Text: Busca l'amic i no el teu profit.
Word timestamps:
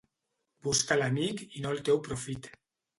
Busca 0.69 0.97
l'amic 1.03 1.45
i 1.47 1.65
no 1.67 1.77
el 1.77 1.87
teu 1.93 2.05
profit. 2.11 2.55